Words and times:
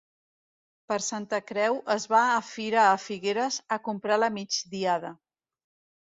Per 0.91 0.95
Santa 1.07 1.39
Creu 1.49 1.75
es 1.95 2.07
va 2.13 2.21
a 2.29 2.39
fira 2.47 2.79
a 2.85 2.95
Figueres 3.03 3.59
a 3.75 3.79
comprar 3.89 4.17
la 4.23 4.31
migdiada. 4.39 5.13